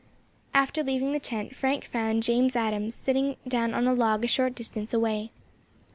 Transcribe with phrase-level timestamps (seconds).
[0.55, 4.55] After leaving the tent, Frank found James Adams sitting down on a log a short
[4.55, 5.29] distance away.